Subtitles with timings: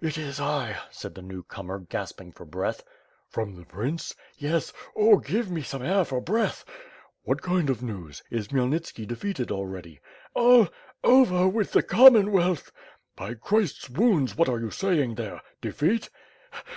[0.00, 2.82] "It is I..." said the new comer, gasping for breath.
[3.28, 4.72] "From the prince?" "Yes....
[4.96, 6.64] Oh, give me some air for breath!"
[7.22, 8.24] "What kind of news?
[8.32, 10.00] Is Khmyelnitski defeated already?"
[10.34, 10.66] "All...
[11.04, 11.46] over...
[11.46, 12.72] with the Commonwealth!"
[13.14, 15.40] "By Christ^s wounds, what are you saying there?
[15.60, 16.10] Defeat?"